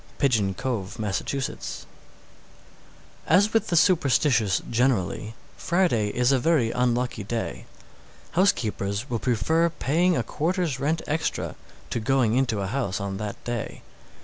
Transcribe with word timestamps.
Pigeon 0.17 0.55
Cove, 0.55 0.97
Mass. 0.97 1.17
617. 1.17 1.85
As 3.27 3.53
with 3.53 3.67
the 3.67 3.75
superstitious 3.75 4.59
generally, 4.67 5.35
Friday 5.57 6.07
is 6.07 6.31
a 6.31 6.39
very 6.39 6.71
unlucky 6.71 7.23
day. 7.23 7.67
Housekeepers 8.31 9.11
will 9.11 9.19
prefer 9.19 9.69
paying 9.69 10.17
a 10.17 10.23
quarter's 10.23 10.79
rent 10.79 11.03
extra 11.05 11.53
to 11.91 11.99
going 11.99 12.35
into 12.35 12.61
a 12.61 12.65
house 12.65 12.99
on 12.99 13.17
that 13.17 13.43
day. 13.43 13.83